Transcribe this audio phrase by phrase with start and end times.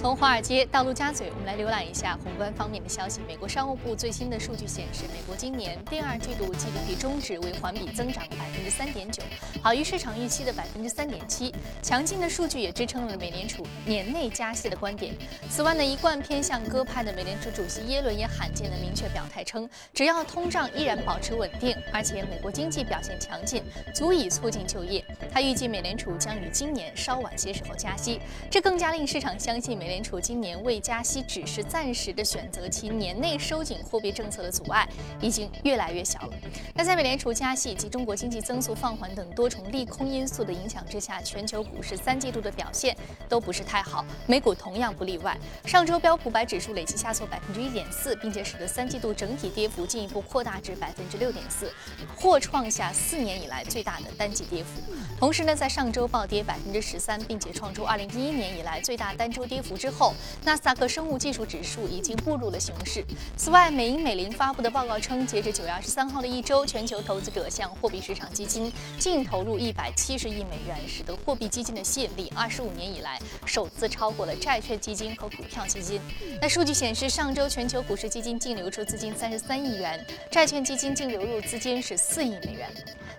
[0.00, 3.20] 从华尔街到陆家嘴，我们来浏览一下宏观方面的消息。
[3.26, 9.20] 美国商务部最新的数据显示，美国今年第二季度 GDP 中值为环比增长百分之三点九，
[9.60, 11.52] 好于市场预期的百分之三点七。
[11.82, 15.12] 强劲的数据也支撑了美联储年内加息的观点。
[15.50, 25.04] 此外呢，一贯偏向鸽派的美联储主席耶伦也罕见的明确表态称，只要通胀依然保持稳定，而且美国经济表现强劲，足以促进就业。
[25.32, 29.87] 他预计美联储将于今年稍晚些时候加息，这更加令市场相信美。
[29.88, 34.86] 美联储今年未加息只是暂时的选择，其年内收紧货币政策的阻碍
[35.18, 36.34] 已经越来越小了。
[36.74, 42.94] 那在美联储加息以及中国经济增速放缓等多重利空因素的影响之下，全球股市三季度的表现
[43.30, 45.34] 都不是太好，美股同样不例外。
[45.64, 51.72] 上周标普白指数累计下挫百分之一点四，并且使得三季度整体跌幅进一步扩大至百分之六点四，
[52.14, 54.82] 或创下四年以来最大的单季跌幅。
[55.18, 59.77] 同时呢，在上周暴跌百分之十三，并且创出二零一一年以来最大单周跌幅。
[59.78, 60.12] 之后，
[60.44, 63.04] 纳斯达克生物技术指数已经步入了熊市。
[63.36, 76.00] 此外，美银美林发布的报告称，截至九月二十三号的一周，全球投资者向货币市场基金净投入一百七十亿美元，使得货币基金的吸引力二十五年以来首次超过了债券基金和股票基金。
[76.42, 82.68] 那数据显示，上周全球股市基金净流出资金三十三亿元，债券基金净流入资金是四亿美元。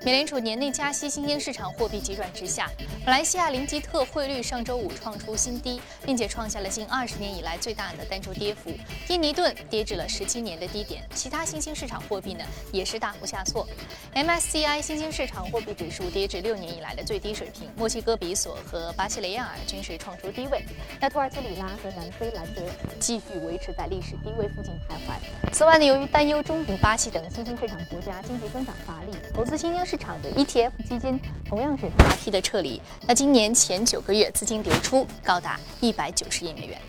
[0.02, 2.70] 美联储年内加息，新兴市场货币急转直下。
[3.06, 8.72] 马来西亚林吉特汇率上周五创出新低，并且创下了近二十年以来最大的单周跌幅。
[9.08, 13.68] 印尼盾跌至了十七年的低点，其他新兴市场货币呢也是大幅下挫。
[14.16, 17.70] MSCI 新兴市场货币指数跌至六年以来的最低水平。
[17.76, 20.64] 墨西哥比索和巴西雷亚尔均是创出低位。
[21.00, 22.62] 那土耳其里拉和南非兰德
[23.00, 25.54] 继续维持在历史低位附近徘徊。
[25.54, 32.82] 此外呢，由于担忧中国、巴西等新兴市场国家经济增长乏力，投资新兴市场的 ETF 基金同样是大批的撤离。
[33.08, 36.80] 那今年前九个月资金流出高达一百九十十亿美元。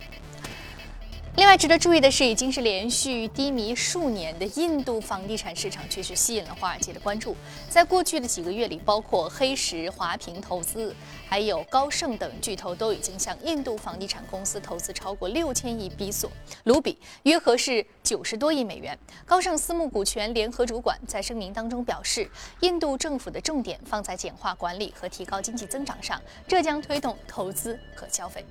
[1.36, 7.34] 另外值得注意的是，已经是连续低迷数年的印度房地产市场，确实吸引了华尔街的关注。
[7.68, 10.94] 在过去的几个月里，包括黑石、华平投资，
[11.26, 16.30] 还有高盛等巨头都已经向印度房地产公司投资超过六千亿比索
[16.64, 18.98] 卢比，约合是九十多亿美元。
[19.24, 22.28] 高盛私募股权联合主管在声明当中表示，
[22.60, 28.44] 印度政府的重点放在简化管理和提高经济增长上，这将推动投资和消费。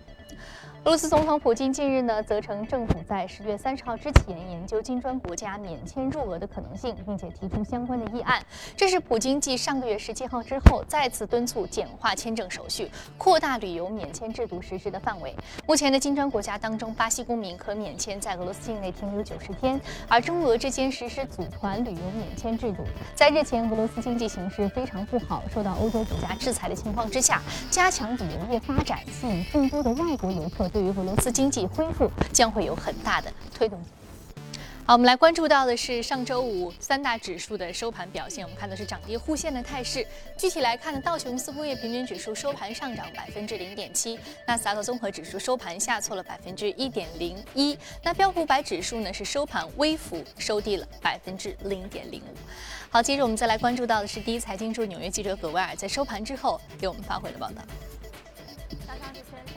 [0.86, 8.42] 俄罗斯总统普京近日呢，责成政府在十月三十号之前研究金砖国家免签入俄的可能性，并且提出相关的议案。
[8.78, 15.36] 这是普京继上个月十七号之后，再次敦促简化签证手续，扩大旅游免签制度实施的范围。
[15.68, 22.86] 目前的金砖国家当中，巴西公民可免签在俄罗斯境内停留九十天，而中俄之间实施组团旅游免签制度。
[23.14, 30.69] 在日前俄罗斯经济形势非常不好，受到欧洲国家制裁的情况之下，加强旅游业发展，吸引更多的外国游客。
[30.70, 33.80] 对于俄罗斯经济恢复将会有很大的推动。
[34.86, 38.44] 好，我们来关注到的是上周五三大指数的收盘表现。
[38.44, 40.04] 我们看的是涨跌互现的态势。
[40.36, 47.78] 具体来看呢，道琼斯工业平均指数收盘上涨百分之零点七，纳斯达克综合指数收盘下挫了百分之一点零一。
[48.04, 52.36] 那标普百指数呢是收盘微幅收低了百分之零点零五。
[52.90, 57.62] 好，接着我们再来关注到的是第一财经驻纽约记者葛维尔在收盘之后给我们发回的报道。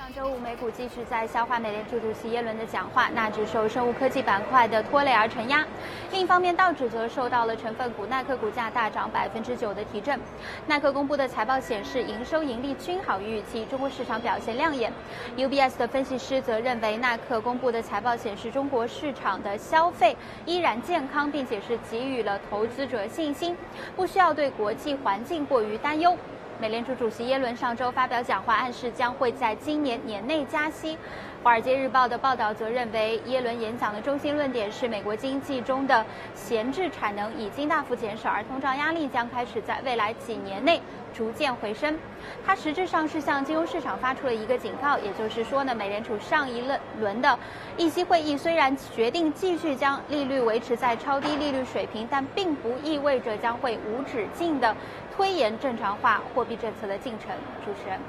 [0.02, 5.64] 上周五，美股继续在消化美联储主席耶伦的讲话，纳指受生物科技板块的拖累而承压。
[6.10, 10.18] 另一方面，道指则受到了成分股耐克股价大涨百分之九的提振。
[10.66, 14.92] 耐克公布的财报显示，营收盈利均好于预期，中国市场表现亮眼。
[15.36, 23.56] UBS 的分析师则认为，耐克公布的财报显示，中国市场的消费依然健康，并且是给予了投资者信心，
[23.94, 26.18] 不需要对国际环境过于担忧。
[26.62, 30.96] 美联储主席耶伦上周发表讲话，暗示将会在今年年内加息。
[31.42, 36.06] 华尔街日报的报道则认为，耶伦演讲的中心论点是，美国经济中的
[36.36, 40.80] 闲置产能已经大幅减少，而通胀压力将开始在未来几年内
[41.12, 41.98] 逐渐回升。
[42.46, 47.36] 它实质上是向金融市场发出了一个警告，也就是说呢，美联储上一轮轮的
[47.76, 54.76] 议息会议虽然决定继续将利率维持在超低利率水平，但并不意味着将会无止境的
[55.14, 57.28] 推延正常化货币政策的进程。
[57.64, 58.00] 主持人。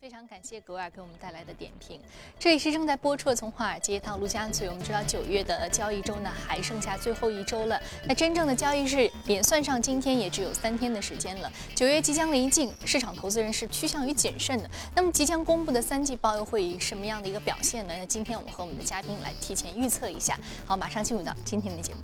[0.00, 1.98] 非常感谢格尔给我们带来的点评。
[2.38, 4.68] 这里是正在播出的《从华尔街到陆家嘴》。
[4.70, 11.50] 我们知道九月的交易周呢还剩下最后一周了，那真正的交易日连算上今天也只有三天的时间了。
[11.74, 14.68] 九月即将临近，市场投资人是趋向于谨慎的。
[14.94, 17.94] 那么即将公布的三季报又会以什么样的一个表现呢？
[17.96, 20.38] 那今天我们和我们的嘉宾来提前预测一下。
[20.66, 22.00] 好，马上进入到今天的节目。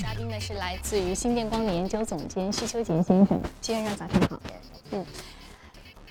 [0.00, 4.40] 嘉宾呢是来自于新电光的研究总监徐秋杰先生，徐先生早上好。
[4.92, 5.04] 嗯，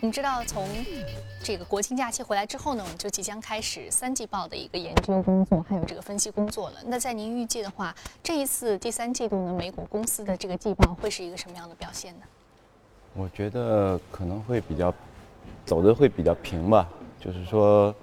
[0.01, 0.67] 我们知道从
[1.41, 6.75] 这个国庆假期回来之后呢，我们就即将开始三季报的一个研究工作，还有这个分析工作了。
[6.85, 12.25] 那在您预计的话，这一次第三季度呢，美股公司的这个季报会是一个什么样的表现呢？
[13.15, 14.93] 我觉得可能会比较
[15.65, 16.87] 走的会比较平吧，
[17.19, 17.93] 就是说，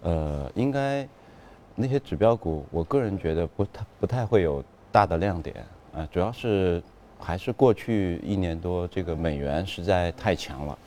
[0.00, 1.06] 呃，应该。
[1.80, 4.60] 那些指标股，我个人觉得不太不太会有
[4.90, 5.64] 大的亮点
[5.94, 6.82] 啊，主要是
[7.18, 10.78] 还是过去一年多这个美元实在太强了，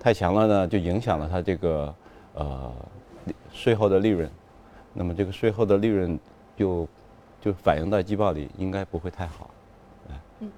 [0.00, 1.94] 太强了呢，就影响了它这个
[2.34, 2.72] 呃
[3.52, 4.30] 税后的利润，
[4.92, 6.18] 那么这个税后的利润
[6.56, 6.88] 就
[7.40, 9.50] 就反映到季报里，应该不会太好。
[10.40, 10.50] 嗯。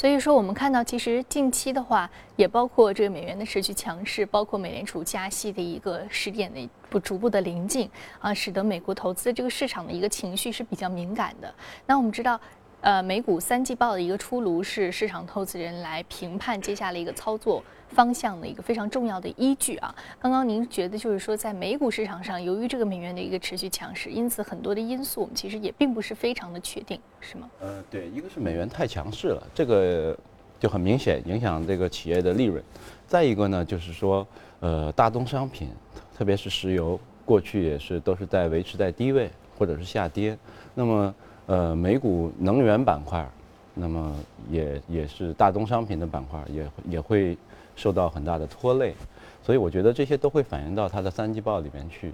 [0.00, 7.86] 所以说，我们看到其实近期的话，也包括这个美元的持续强势，包括美联储加息的一个时点的不逐步的临近
[8.18, 11.54] 啊，使得美国投资这个市场的一个情绪是比较敏感的。
[11.84, 12.40] 那我们知道。
[12.80, 19.94] 呃，美股三季报的一个出炉是市场投资人来评判接下来一个操作方向的一个非常重要的依据啊。
[20.18, 27.50] 刚刚您觉得就是说，在美股市场上，由于这个美元的一个持续强势，因此很多的因素我们其实也并不是非常的确定，是吗？
[27.60, 30.16] 呃，对，一个是美元太强势了，这个
[30.58, 32.64] 就很明显影响这个企业的利润。
[33.06, 34.26] 再一个呢，就是说，
[34.60, 35.68] 呃，大宗商品，
[36.16, 40.34] 特别是石油，过去也是都是在维持在低位或者是下跌，
[40.74, 41.14] 那么。
[41.46, 43.28] 呃，美股能源板块，
[43.74, 44.14] 那么
[44.48, 47.36] 也也是大宗商品的板块，也也会
[47.74, 48.94] 受到很大的拖累，
[49.42, 52.12] 所以我觉得这些都会反映到它的三季报里面去。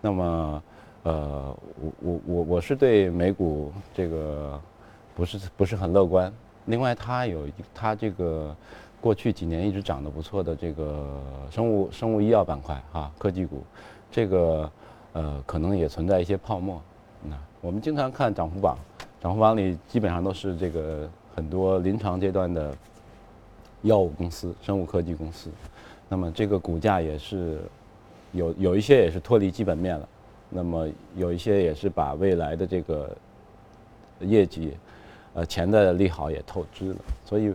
[0.00, 0.62] 那么，
[1.02, 4.60] 呃，我我我我是对美股这个
[5.16, 6.32] 不是不是很乐观。
[6.66, 8.54] 另外，它有它这个
[9.00, 11.20] 过去几年一直涨得不错的这个
[11.50, 13.64] 生物生物医药板块哈，科技股，
[14.12, 14.70] 这个
[15.12, 16.80] 呃可能也存在一些泡沫。
[17.66, 18.78] 我们经常看涨幅榜，
[19.20, 22.72] 涨幅榜里基本上都是这个很多临床阶段的
[23.82, 25.50] 药物公司、生物科技公司。
[26.08, 27.58] 那么这个股价也是
[28.30, 30.08] 有有一些也是脱离基本面了，
[30.48, 33.10] 那么有一些也是把未来的这个
[34.20, 34.72] 业绩
[35.34, 36.98] 呃潜在的利好也透支了。
[37.24, 37.52] 所以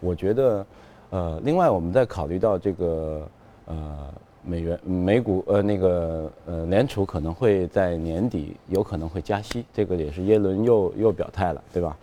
[0.00, 0.66] 我觉得
[1.10, 3.28] 呃，另外我们在考虑到这个
[3.66, 4.08] 呃。
[4.44, 11.96] 美元、美股呃，那个呃，联储可能会在年底有可能会加息，这个也是耶伦又又表态了，对吧？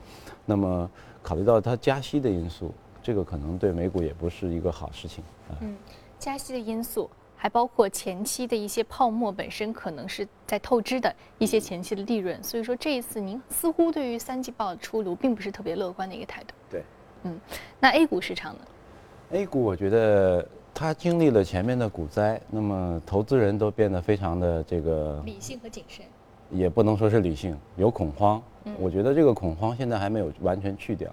[0.45, 0.89] 那么
[1.21, 2.71] 考虑到它加息的因素，
[3.03, 5.59] 这个可能对美股也不是一个好事情啊。
[5.59, 5.75] 嗯，
[6.18, 16.53] 加息的因素还包括前期的一些泡沫本身可能是在透支的一些前期的利润，所以说这一次您似乎对于三季报出炉并不是特别乐观的一个态度。
[16.69, 16.83] 对，
[17.24, 17.38] 嗯，
[17.81, 18.62] 那 A 股市场呢
[19.31, 20.47] ？A 股我觉得。
[20.80, 26.06] 它经历了前面的股灾，那么投资人都变得非常的这个理性和谨慎，
[26.52, 28.42] 也不能说是理性，有恐慌。
[28.78, 31.12] 我觉得这个恐慌现在还没有完全去掉。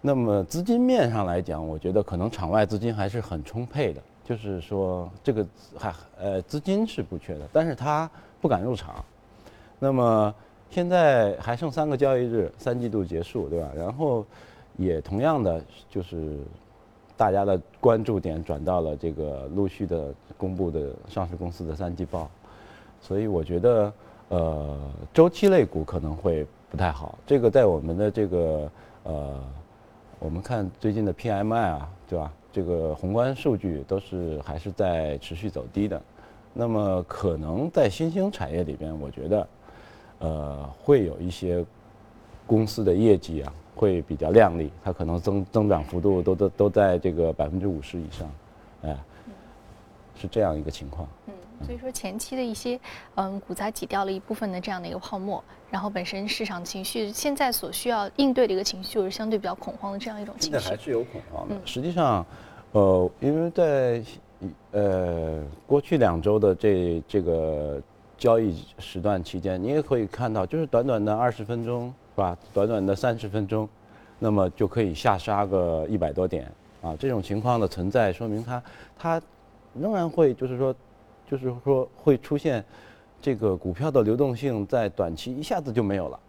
[0.00, 5.46] 那么资金面上来讲，我觉得可能场外资金还是很充沛的，就是说这个
[5.78, 8.10] 还呃资金是不缺的，但是他
[8.40, 9.04] 不敢入场。
[9.78, 10.34] 那么
[10.68, 13.70] 现在还剩三个交易日，三季度结束，对吧？
[13.76, 14.26] 然后
[14.76, 16.38] 也同样的就是。
[17.16, 22.28] 大家的关注点转到了这个陆续的公布的上市公司的三季报，
[23.00, 23.92] 所以我觉得，
[24.28, 24.78] 呃，
[25.12, 27.18] 周期类股可能会不太好。
[27.26, 28.70] 这个在我们的这个
[29.04, 29.40] 呃，
[30.18, 32.32] 我们看最近的 PMI 啊，对吧？
[32.52, 36.00] 这个宏观数据都是还是在持续走低的。
[36.52, 39.48] 那么可能在新兴产业里边，我觉得，
[40.20, 41.64] 呃，会有一些
[42.46, 43.52] 公司的业绩啊。
[43.76, 48.30] 会比较靓丽，它可能增增长幅度都都都在这个百分之五十以上，
[48.82, 48.96] 哎，
[50.14, 51.08] 是这样一个情况。
[51.26, 51.34] 嗯，
[51.66, 52.78] 所以说前期的一些
[53.16, 60.56] 嗯股灾挤掉了一部分的这样的一个泡沫，然后本身市场情绪现在所需要应对的一个情绪就是相对比较恐慌的这样一种情绪。
[60.56, 61.56] 现在还是有恐慌的。
[61.64, 62.24] 实际上，
[62.70, 64.00] 呃，因为在
[64.70, 67.82] 呃过去两周的这这个
[68.16, 71.92] 交易时段期间，你也可以看到，就是短短的二十分钟。
[72.14, 72.38] 是吧？
[72.52, 73.68] 短短的三十分钟，
[74.20, 76.48] 那么就可以下杀个一百多点
[76.80, 76.94] 啊！
[76.96, 78.62] 这种情况的存在，说明它
[78.96, 79.22] 它
[79.74, 80.72] 仍然会就是说，
[81.28, 82.64] 就是说会出现
[83.20, 86.20] 这个股票的流动性在短期一下子就没有了，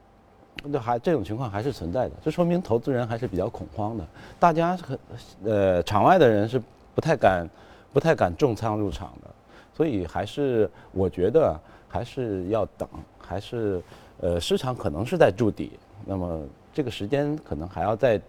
[0.63, 2.15] 那还这种情况还是存在的。
[2.23, 4.03] 这说明投资人还是比较恐慌的，
[4.39, 4.99] 大家很
[5.43, 6.59] 呃场外的人是
[6.95, 7.47] 不太敢
[7.93, 9.29] 不太敢重仓入场的，
[9.71, 11.55] 所以还是我觉得
[11.87, 12.89] 还是要等，
[13.19, 13.79] 还是。
[14.19, 15.71] 呃，市场可能是在筑底，
[16.05, 16.41] 那么
[16.73, 18.21] 这个时间可能还要再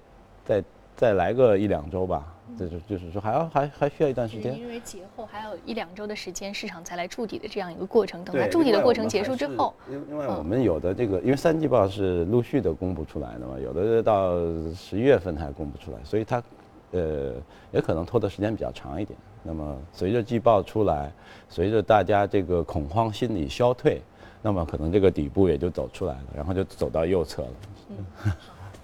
[0.45, 0.65] 再
[0.97, 2.33] 再来个一两周吧。
[2.57, 8.25] 就是就是说还要还还需要一段时间，因为节后还有一两周的时间，市场才来筑底的这样一个过程。
[8.25, 14.37] 等它筑底的过程结束之后，另外我们有的这个，因为三季报是陆续的公布出来的嘛，有的到
[14.77, 16.41] 十一月份才公布出来，所以它
[16.93, 17.33] 呃
[17.73, 19.19] 也可能拖的时间比较长一点。
[19.43, 21.13] 那么随着季报出来，
[21.49, 24.01] 随着大家这个恐慌心理消退，
[24.47, 27.49] 那么可能这个底部也就走出来了，然后就走到右侧了。
[27.89, 28.33] 嗯，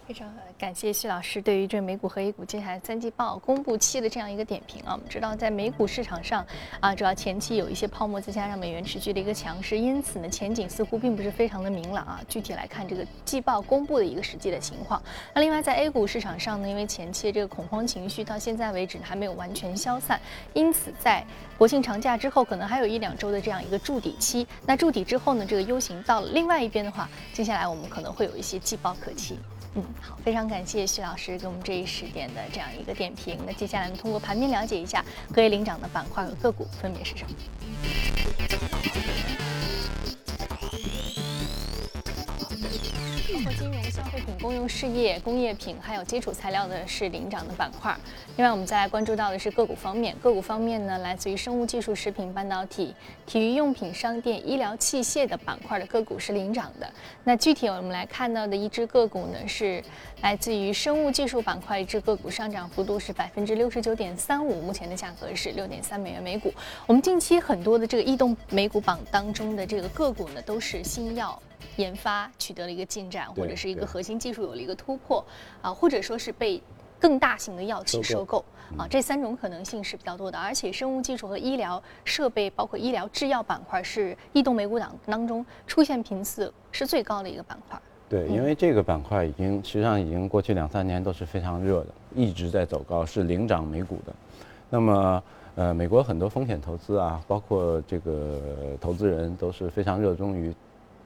[0.08, 0.41] 非常好。
[0.62, 4.92] 感谢徐老师对于这美股和 A 股接下来三季报公布期的这样一个点评啊。
[4.92, 6.46] 我们知道在美股市场上
[6.78, 12.20] 啊，主要前期有一些泡沫，再加上美元持续的一个强势，因此呢前景似乎并不是非常的明朗啊。
[12.28, 15.02] 具体来看这个季报公布的一个实际的情况。
[15.34, 20.20] 那另外在 A 股市场上呢，因为前期这个恐慌情绪到现在为止还没有完全消散，
[20.54, 21.26] 因此在
[21.58, 24.46] 国庆长假之后，可能还有一两周的这样一个筑底期。
[24.64, 29.36] 那筑底之后呢，这个 U 型到了另外一边的话，接下来我们可能会有一些季报可期。
[29.74, 33.38] 嗯，好，非常感谢徐老师给我们这一时点的这样一个点评。
[33.46, 35.02] 那接下来我们通过盘面了解一下
[35.32, 39.21] 各位领涨的板块和个股分别是什么。
[43.54, 47.94] 金融、消费品、公用事业、工业品，还有基础材料的是领涨的板块。
[48.36, 50.16] 另外，我们再来关注到的是个股方面。
[50.18, 52.94] 个股方面呢，来自于生物技术、食品、半导体、
[53.26, 56.90] 体育用品、商店、医疗器械的板块的个股是领涨的。
[57.24, 59.82] 那具体我们来看到的一只个股呢，是
[60.22, 66.52] 来自于生物技术板块，一只个股上涨幅度是百分之六十九点三五，目前的价格是六点三美元每股。
[66.86, 71.40] 我们近期很多的这个异动美股榜当中的这个个股呢，都是新药。
[71.76, 75.24] 研发取得了一个进展，或者是一个核心技术有了一个突破，
[75.60, 76.60] 啊，或者说是被
[77.00, 78.44] 更大型的药企收购，
[78.76, 80.38] 啊，这三种可能性是比较多的。
[80.38, 87.80] 而且生物技术和医疗设备，包括医疗制药板块，是异动美股档当中出现频次是最高的一个板块。
[88.08, 94.12] 对，因为这个板块已经实际上已经过去两三年都是非常热的，一直在走高，是领涨美股的。
[94.68, 95.22] 那么，
[95.54, 100.54] 呃，美国很多风险投资啊，包括这个投资人都是非常热衷于。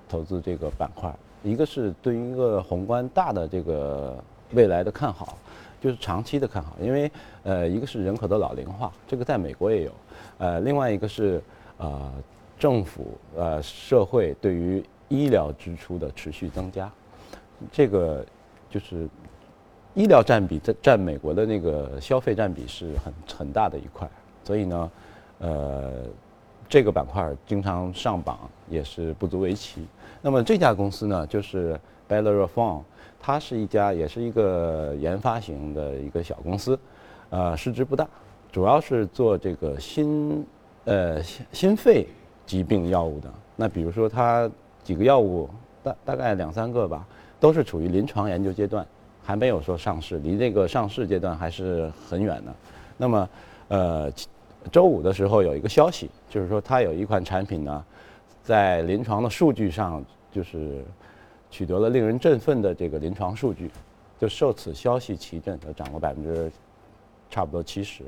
[0.08, 4.16] 投资这个板块，一个是对于一个宏观大的这个
[4.52, 5.36] 未来的看好，
[5.80, 7.10] 就是长期的看好，因为
[7.42, 9.92] 呃，一个是人口的老龄化，这个在美国也有，
[10.38, 11.42] 呃，另外一个是
[11.78, 12.12] 呃，
[12.58, 16.90] 政府呃社会对于医疗支出的持续增加，
[17.72, 18.24] 这个
[18.70, 19.08] 就是
[19.94, 24.08] 医疗占比在占美国的那个消费占比是很很大的一块，
[24.44, 24.90] 所以呢，
[25.38, 26.02] 呃。
[26.68, 29.86] 这个板块经常上榜也是不足为奇。
[30.20, 32.84] 那么这家公司呢，就是 b e l l e r o p h o n
[33.20, 36.78] 它是一家也是一个研发型的一个小公司，
[37.30, 38.06] 呃，市值不大，
[38.50, 40.44] 主要是做这个心
[40.84, 42.06] 呃心肺
[42.44, 43.32] 疾病药物的。
[43.54, 44.50] 那比如说它
[44.82, 45.48] 几个药物
[45.82, 47.06] 大大概两三个吧，
[47.38, 48.84] 都是处于临床研究阶段，
[49.22, 52.54] 还没有说上市，离这个上市阶段还是很远的。
[52.96, 53.28] 那么
[53.68, 54.12] 呃。
[54.72, 57.84] 周五的时候有一个消息，就是说它有一款产品呢，
[58.42, 60.84] 在临床的数据上就是
[61.50, 63.70] 取得了令人振奋的这个临床数据，
[64.18, 66.50] 就受此消息提振，它涨了百分之
[67.30, 68.02] 差不多七十，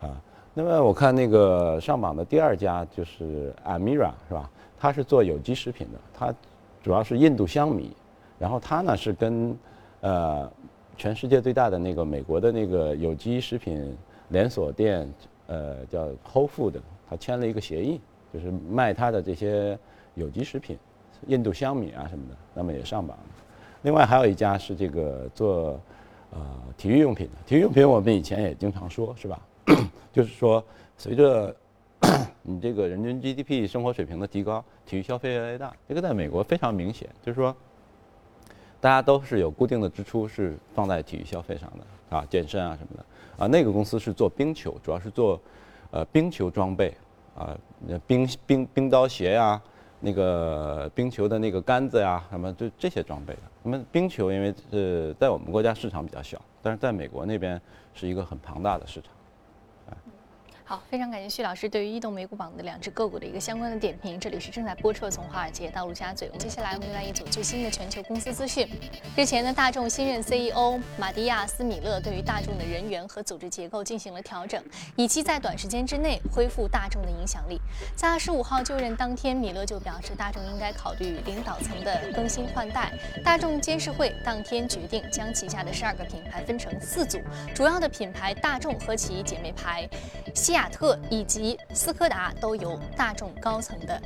[0.00, 0.20] 啊，
[0.52, 4.50] 那么我看那个上榜的第二家就是 Amira 是吧？
[4.78, 6.34] 它是做有机食品的，它
[6.82, 7.92] 主要是印度香米，
[8.38, 9.56] 然后它呢是跟
[10.00, 10.50] 呃
[10.96, 13.96] 全世界最大的那个美国的那个有机食品
[14.28, 15.10] 连锁店。
[15.48, 16.74] 呃，叫 Whole Food，
[17.08, 18.00] 他签了一个协议，
[18.32, 19.78] 就是卖他的这些
[20.14, 20.78] 有机食品，
[21.26, 23.24] 印度香米啊什么的，那么也上榜了。
[23.82, 25.80] 另外还有一家是这个做
[26.30, 26.40] 呃
[26.76, 29.40] 体育用品的，体育用品我们以前也经常说，是吧？
[30.12, 30.62] 就是说
[30.96, 31.54] 随着
[32.42, 37.56] 你这个人均 GDP 生活水平的提高，体育消费越来越大，这个在美国非常明显，就是说
[38.80, 43.04] 大家都是有固定的支出是放在体育消费上的啊，健身啊什么的。
[43.44, 45.40] 啊，那个公司是做冰球，主要是做，
[45.90, 46.94] 呃，冰球装备，
[47.36, 47.56] 啊，
[48.06, 49.60] 冰冰冰刀鞋呀，
[50.00, 53.40] 那个冰球的那个杆子呀，什么就这些装备的。
[53.62, 57.60] 那么冰球因为是在我们国家市场比较小，但是在美国那边
[57.94, 59.12] 是一个很庞大的市场。
[60.68, 64.20] 好，非常感谢徐老师对于异动美股榜的两只个股的一个相关的点评。
[64.20, 66.28] 这里是正在播出的从华尔街到陆家嘴。
[66.28, 68.68] 我们接下来我们来一组最新的全球公司资讯。
[69.16, 74.62] 日前呢，大众新任 CEO 马蒂亚斯米勒对于大众的人员和组织结构进行了调整，
[74.94, 77.58] 以期在短时间之内恢复大众的影响力。
[77.96, 82.92] 在二十五号就任当天，米勒就表示，大众应该考虑领导层的更新换代。
[83.24, 87.18] 大众监事会当天决定将旗下的十二个品牌分成四组，
[87.54, 89.88] 主要的品牌大众和其姐妹牌
[90.34, 90.57] 西。
[90.58, 94.02] 亚特以及斯柯达都由大众高层的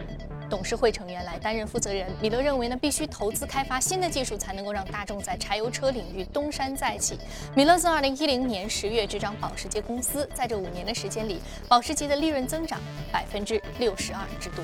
[0.50, 2.12] 董事会成员来担任负责人。
[2.20, 7.18] 米勒认为呢，必须投资开发新的技术，才能够让大众在柴油车领域东山再起。
[7.56, 12.78] 米勒自二零一零年十月执掌保时捷公司，在这五年的时间里，保时捷的利润增长
[13.10, 14.62] 百分之六十二之多。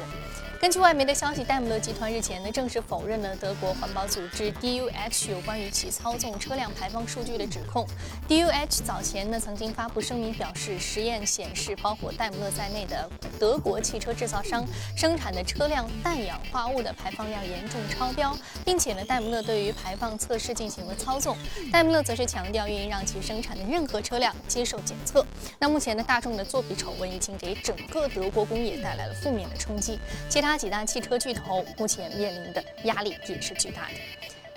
[0.61, 7.87] 根据外媒的消息，戴姆勒集团日前呢正式否认了德国环保组织 DUH 有关于其操纵车辆排放数据的指控。
[8.29, 21.39] DUH 早前呢曾经发布声明表示，实验显示包括戴姆勒在内的德国汽车制造商生产的车辆氮氧化物的排放量严重超标，并且呢戴姆勒对于排放测试进行了操纵。
[21.73, 25.25] 戴姆勒则是强调愿意让其生产的任何车辆接受检测。
[25.61, 30.48] 那目前呢大众的作弊丑闻已经给整个德国工业带来了负面的冲击，其他。
[30.49, 33.95] 那几大汽车巨头目前面临的压力也是巨大的。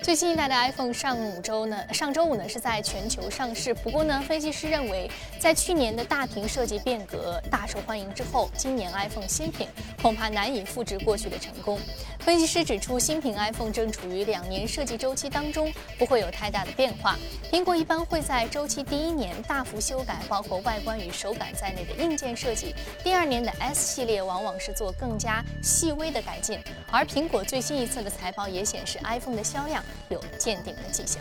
[0.00, 3.74] 最新一代的 iPhone 上五周呢，上周五呢是在全球上市。
[3.74, 9.68] 不过呢，分析师认为，在去年的大屏设计变革大受欢迎之后，今年 iPhone 新品
[10.00, 11.78] 恐怕难以复制过去的成功。
[12.24, 17.18] 分析师指出，新品 iPhone 正处于两年设计周期当中，不会有太大的变化。
[17.50, 26.60] 苹果一般会在周期第一年大幅修改包括外观与手感在内的硬件设计，第二年的 S 系列往往是做更加细微的改进。
[26.92, 29.82] 而苹果最新一次的财报也显示，iPhone 的销量。
[30.08, 31.20] 有见顶的迹象。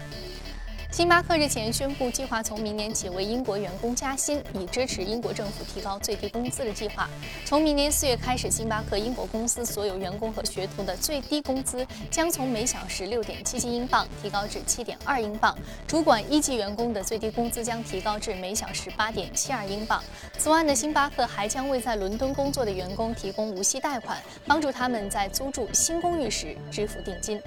[0.91, 7.09] 星巴克日前宣布，计划从明年起为英国员工加薪，以支持英国政府提高最低工资的计划。
[7.45, 15.57] 从明年四月开始，星巴克英国公司所有员工和学徒的最低工资将从每小时六点七七英镑提高至七点二英镑，
[15.87, 20.03] 主管一级员工的最低工资将提高至每小时八点七二英镑。
[20.37, 27.41] 此外呢，星巴克还将为在伦敦工作的员工提供无息贷款，帮助他们在租住新公寓时支付定金。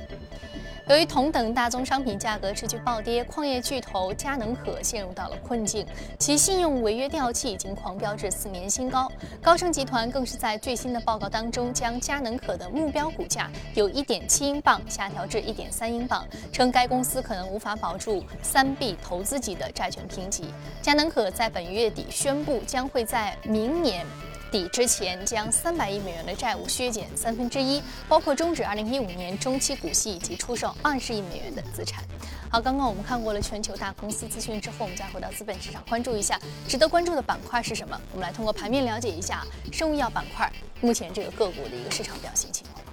[0.87, 5.87] 由于同等大宗商品价格持续暴跌，矿业巨头佳能可陷入到了困境，
[6.19, 9.11] 其信用违约掉期已经狂飙至四年新高。
[9.41, 20.53] 高盛集团更是在最新的报告当中，将佳能可的目标股价由一点七英镑下调至一点三英镑，称该公司可能无法保住三 B 投资级的债权评级。
[20.83, 24.05] 佳能可在本月底宣布，将会在明年。
[24.55, 32.05] 底之前将三百亿美元的债务削减三分之一，包括终止二零一五年中期股息以及出售二十亿美元的资产。
[32.49, 38.01] 好，刚刚我们看过了全球大公司资讯之后，我们再回到资本市场，关注一下值得关注的板块是什么？
[38.13, 40.49] 我们来通过盘面了解一下生物医药板块
[40.81, 42.85] 目前这个个股的一个市场表现情况。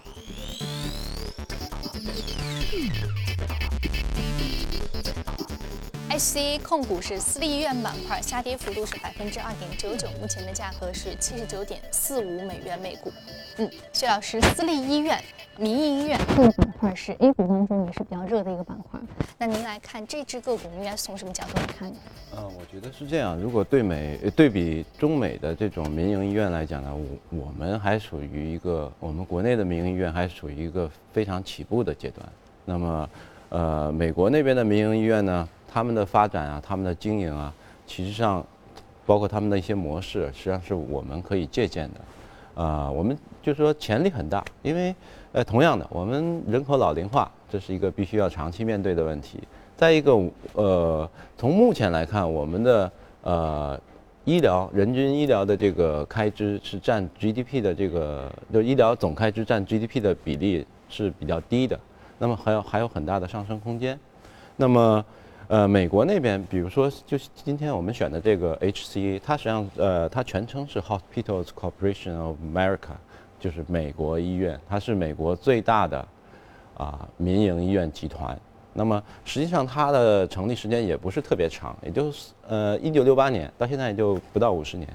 [6.12, 13.10] HCA 控股是私立医院板块，下跌幅度是百分之二点九九，目前的价格是七十九点四五美元每股。
[13.58, 15.18] 嗯，薛老师，私立医院、
[15.56, 19.00] 民营医院这个板块是 A 股当中也是比较热的一个板块。
[19.38, 21.98] 那您来看这只个股，应该从什么角度来看呢？
[22.36, 23.38] 嗯，我觉得是这样。
[23.38, 32.28] 如果对美对比中美的这种民营医院来讲呢，我我们还属于一个我们国内的民营医院还属于一个非常起步的阶段。
[32.66, 33.10] 那么，
[33.48, 35.48] 呃，美国那边的民营医院呢？
[35.72, 37.54] 他们的发展啊，他们的经营啊，
[37.88, 38.46] 其实上，
[39.06, 42.62] 包括他们的一些模式，实际上是我们可以借鉴的。
[42.62, 44.94] 啊，我们就说潜力很大，因为，
[45.32, 49.40] 呃，同样的，我们人口老龄化，这是一个必须要长期面对的问题。
[49.78, 50.12] 再一个，
[50.54, 52.92] 呃，从目前来看，我们的
[53.24, 53.80] 呃
[54.26, 61.80] 医疗人均医疗的这个开支是占 GDP 的这个，就医疗总开支占 GDP 的比例是比较低的，
[62.20, 63.98] 那么还有还有很大的上升空间。
[64.58, 65.04] 那么
[65.52, 72.96] 呃，美国那边，比如说，就是今天我们选的这个 HCA，它实际上，呃，它全称是 Hospitals Corporation of America，
[73.38, 76.08] 就是美国医院，它是美国最大的
[76.78, 78.40] 啊民营医院集团。
[78.72, 84.88] 那么实际上它的成立时间也不是特别长，也就是呃一九六八年到现在也就不到五十年，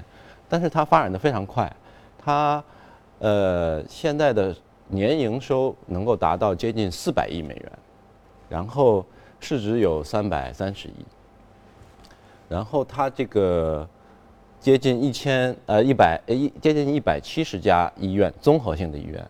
[0.49, 1.71] 但是它发展的非常快，
[2.17, 2.63] 它
[3.19, 4.55] 呃现在的
[4.87, 7.71] 年营收能够达到接近四百亿美元，
[8.49, 9.05] 然后。
[9.39, 11.05] 市值有三百三十亿，
[12.49, 13.87] 然后它这个
[14.59, 19.25] 接近一千呃一百一接近一百七十家医院综合性的医院，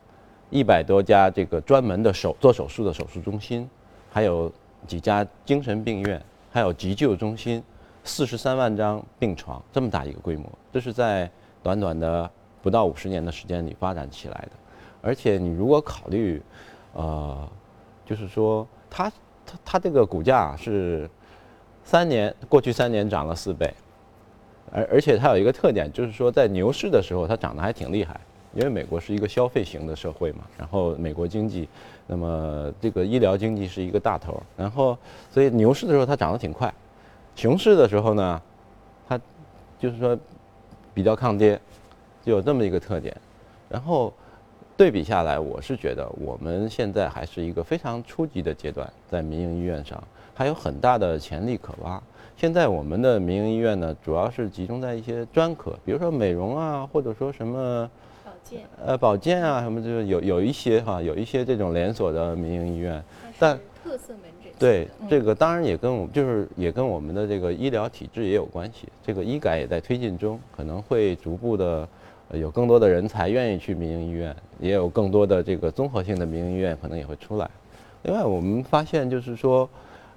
[0.49, 3.69] 一百多家这个专门的手做手术的手术中心，
[4.09, 4.51] 还有
[4.87, 7.61] 几家精神病院，还有急救中心，
[8.03, 11.29] 四十三万张病床，这么大一个规模，这是在
[11.61, 12.29] 短短的
[12.63, 14.51] 不到五十年的时间里发展起来的，
[15.01, 16.41] 而且你如果考虑，
[16.93, 17.47] 呃，
[18.05, 19.11] 就是说它。
[19.47, 21.09] 它它这个股价是
[21.83, 23.73] 三年过去三年涨了四倍，
[24.71, 28.19] 而而且它有一个特点，就是说在牛市的时候它涨得还挺厉害，
[28.53, 31.69] 因为美国是一个消费型的社会嘛，然后美国经济，
[32.05, 34.97] 那么这个医疗经济是一个大头，然后
[35.31, 36.71] 所以牛市的时候它涨得挺快，
[37.35, 38.41] 熊市的时候呢，
[39.07, 39.19] 它
[39.79, 40.17] 就是说
[40.93, 41.57] 比较抗跌，
[42.25, 43.15] 就有这么一个特点，
[43.69, 44.13] 然后
[44.77, 50.01] 对比下来，我是觉得我们现在还是一个非常初级的阶段，在民营医院上
[50.35, 51.99] 还有很大的潜力可挖。
[52.37, 57.89] 现在我们的民营医院呢，主要是集中在一些专科，比如说美容啊，或者说什么
[58.23, 63.03] 保健，呃保健啊什么，就是有有一些哈，有一些这种连锁的民营医院，
[63.39, 64.51] 但特色门诊。
[64.59, 68.87] 对这个当然也跟我们就是也跟我们的这个医疗体制也有关系。
[69.03, 71.87] 这个医改也在推进中，可能会逐步的
[72.31, 77.49] 有更多的人才愿意去民营医院，也有更多的这个综合性的民营医院可能也会出来。
[78.03, 79.69] 另外，我们发现就是说。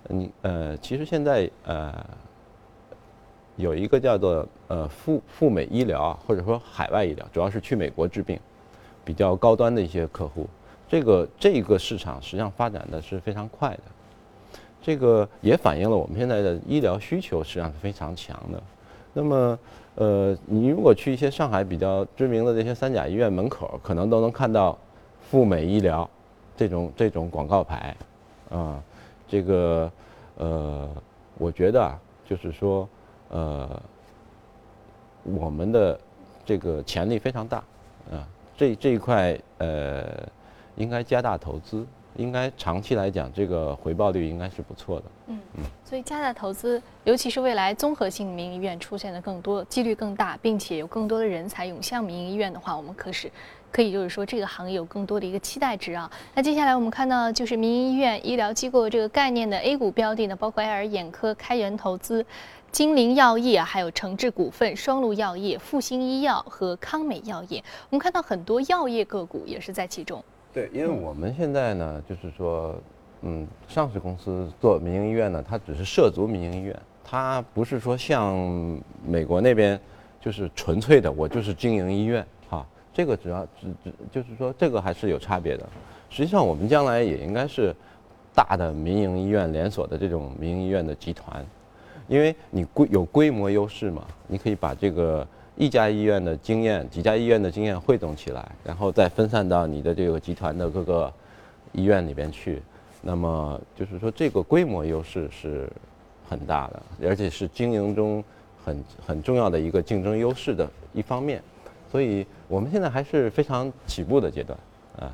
[0.09, 1.95] 你呃，其实现在呃，
[3.57, 8.41] 有一个叫做呃赴赴美医疗或者说海外医疗，主要是去美国治病，
[9.05, 10.49] 比较高端的一些客户，
[10.89, 13.83] 这个这个市场实际上发展的是非常快的，
[14.81, 18.61] 这个也反映了我们现在的医疗需求实际上是非常强的。
[19.13, 19.59] 那么
[19.95, 24.77] 呃，你如果去一些上海比较知名的这些三甲医院门口，可能都能看到
[25.21, 26.09] 赴美医疗
[26.57, 27.97] 这种这种广告牌，
[28.51, 28.83] 啊。
[29.33, 29.93] 这个，
[30.39, 30.89] 呃，
[31.39, 31.97] 我觉得啊，
[32.29, 32.89] 就是说，
[33.29, 33.81] 呃，
[35.23, 36.01] 我们的
[36.45, 37.59] 这个潜力非常大，
[38.11, 40.05] 啊，这这一块呃，
[40.75, 45.05] 应该加大投资，应该长期来讲，这个回报率应该是不错的。
[45.29, 53.31] 嗯嗯，所以加大投资，尤其是未来综合性民营医院出现的更多，几率更大，并且有更多的人才涌向民营医院的话，我们可是。
[53.73, 56.11] 可以就是说，这个行业有更多的一个期待值啊。
[56.35, 62.27] 那接下来我们看到，就是民营医院、医疗机构这个概念的 A 股标的呢，包括爱尔眼科、开源投资、
[62.73, 67.63] 金陵药业，还有诚志股份、双鹿药业、复星医药和康美药业。
[67.91, 70.21] 我们看到很多药业个股也是在其中。
[70.53, 72.75] 对，因为我们现在呢，就是说，
[73.23, 78.37] 嗯，上市公司做民营医院呢，它只是涉足民营医院，它不是说像
[79.07, 79.79] 美国那边，
[80.21, 82.67] 就是纯粹的我就是经营医院哈。
[82.93, 85.69] 这个主要只只就是说，这个还是有差别的。
[86.09, 87.73] 实际上，我们将来也应该是
[88.35, 91.47] 大的民营医院连锁的这种民营医院的集团，
[92.09, 95.25] 因为你规有规模优势嘛，你可以把这个
[95.61, 101.13] 一家医院的经验、几家医院的经验汇总起来，然后再分散到你的这个集团的各个
[101.73, 102.63] 医院里边去。
[103.03, 105.71] 那么就是说，这个规模优势是
[106.27, 108.25] 很大的，而且是经营中
[108.65, 111.43] 很很重要的一个竞争优势的一方面。
[111.93, 114.59] 所以，我们现在还是非常起步的阶段，
[114.99, 115.13] 啊，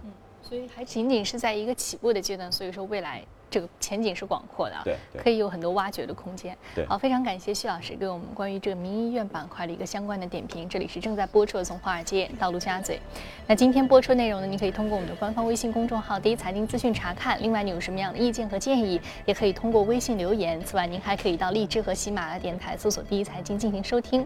[0.48, 6.56] 所以还仅仅是在一个起步的阶段，所以说未来这个前景是广阔的，对，可以有很多挖掘的空间。
[6.74, 10.68] 对，好，非常感谢徐老师给我们关于这个民营医院板块的一个相关的点评。
[10.68, 13.00] 这里是正在播出的从华尔街到陆家嘴。
[13.46, 17.40] 那今天播出内容呢，你可以通过我们的官方微信公众号“第一财经资讯”查看。
[17.42, 20.62] 另外，你有什么样的意见和建议，也可以通过微信留言。
[20.64, 24.24] 此外，您还可以到荔枝和喜马拉雅电台搜索“第一财经”进行收听。